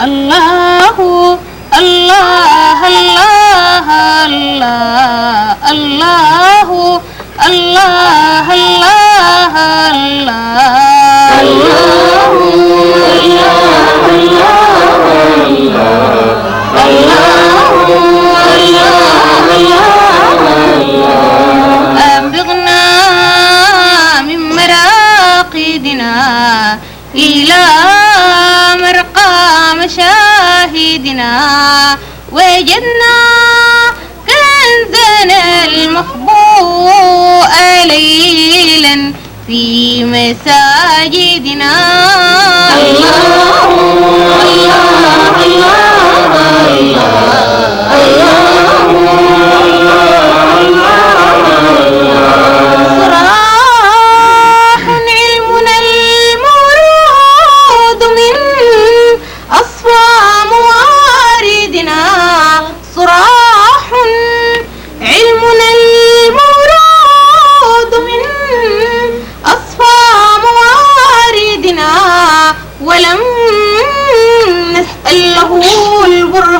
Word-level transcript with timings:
الله 0.00 1.38
الله 1.78 2.80
الله 2.88 3.88
الله 4.26 5.70
الله 5.72 7.00
الله 7.46 8.54
الله 8.54 9.56
الله 9.90 10.86
أبغنا 22.16 22.82
من 24.22 24.40
مراقدنا 24.56 26.12
إلى 27.14 28.05
مرقى 29.76 29.86
مشاهدنا 29.86 31.32
وجدنا 32.32 33.16
كنزنا 34.26 35.64
المخبوء 35.64 37.48
ليلا 37.84 39.12
في 39.46 40.04
مساجدنا. 40.04 41.72
صراح 43.00 43.35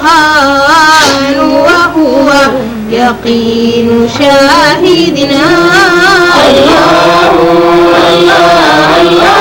القرآن 0.06 1.38
وهو 1.40 2.28
يقين 2.90 4.08
شاهدنا. 4.18 5.44
الله 6.46 7.30
الله 8.08 9.00
الله. 9.00 9.35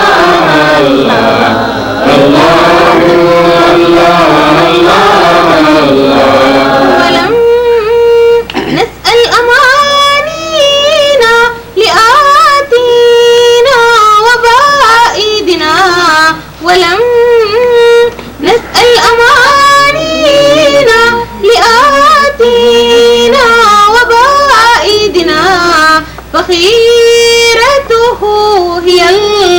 فخيرته 27.89 28.79
هي 28.85 29.01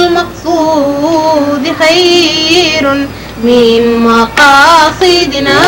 المقصود 0.07 1.65
خير 1.79 3.09
من 3.45 3.99
مقاصدنا. 3.99 5.61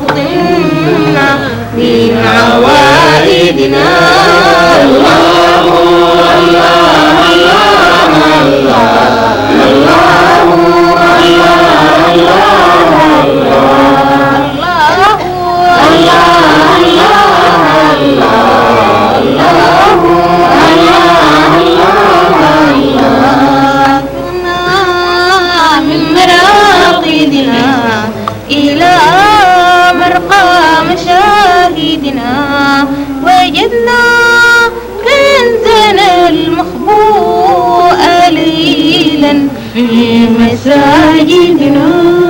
فطنا 0.00 1.38
من 1.76 2.24
عوائدنا 2.26 3.03
في 39.74 40.28
مساجدنا. 40.28 42.23